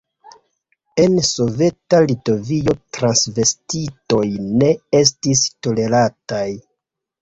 En 1.03 1.19
soveta 1.27 1.99
Litovio 2.07 2.75
transvestitoj 2.99 4.27
ne 4.65 4.75
estis 5.05 5.49
tolerataj. 5.67 6.47